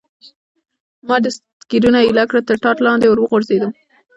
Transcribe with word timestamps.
ما 1.07 1.15
دستګیرونه 1.23 1.99
ایله 2.05 2.23
کړل، 2.29 2.43
تر 2.49 2.55
ټاټ 2.63 2.77
لاندې 2.87 3.07
ور 3.07 3.19
وغورځېدم. 3.21 3.71